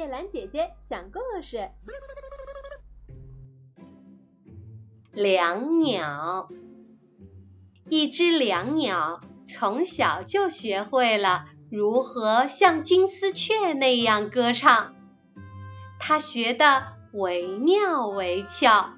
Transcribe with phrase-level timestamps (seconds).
[0.00, 1.68] 叶兰姐姐讲故事。
[5.12, 6.48] 良鸟，
[7.90, 14.94] 一只两鸟从小就学会了如何像金丝雀那样歌唱，
[15.98, 18.94] 它学得惟妙惟肖，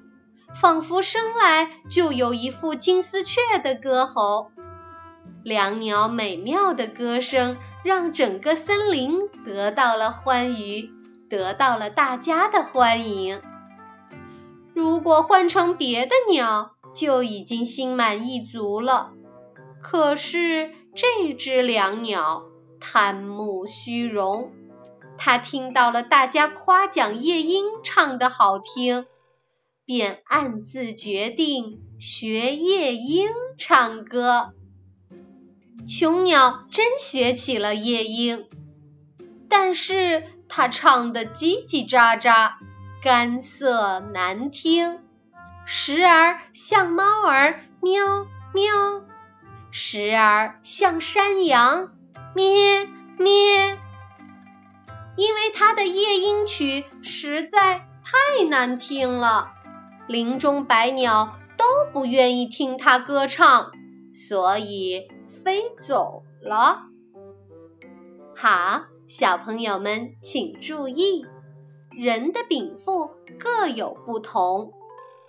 [0.55, 4.51] 仿佛生来就有一副金丝雀的歌喉。
[5.43, 10.92] 两鸟美妙的歌声让整个森林得到了欢愉，
[11.37, 13.41] 得到了大家的欢迎。
[14.75, 19.13] 如果换成别的鸟，就已经心满意足了。
[19.81, 22.43] 可是这只良鸟
[22.79, 24.51] 贪慕虚荣，
[25.17, 29.07] 它听到了大家夸奖夜莺唱得好听，
[29.85, 33.27] 便暗自决定学夜莺
[33.57, 34.53] 唱歌。
[35.87, 38.45] 雄鸟真学起了夜莺，
[39.55, 42.53] 但是它唱的叽叽喳喳，
[43.03, 44.99] 干涩难听，
[45.63, 49.05] 时而像猫儿喵喵，
[49.69, 51.91] 时而像山羊
[52.33, 53.77] 咩咩。
[55.15, 59.53] 因为它的夜莺曲实在太难听了，
[60.07, 63.71] 林中百鸟都不愿意听它歌唱，
[64.15, 65.07] 所以。
[65.43, 66.83] 飞走了。
[68.33, 68.85] 好，
[69.15, 71.23] 小朋友们请注意，
[71.91, 74.73] 人的禀赋各有不同，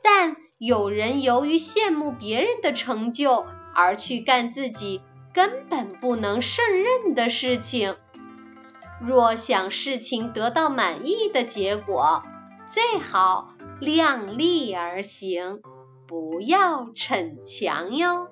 [0.03, 5.03] 但有人由于羡慕别人的成就而去干自己
[5.35, 7.97] 根本不能胜任的事情。
[9.03, 12.23] 若想事情得到满意的结果，
[12.67, 15.61] 最好量力而行，
[16.09, 18.29] 不要逞强哟。